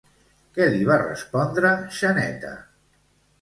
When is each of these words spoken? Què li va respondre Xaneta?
Què 0.55 0.65
li 0.75 0.87
va 0.87 0.97
respondre 1.01 1.71
Xaneta? 1.99 2.55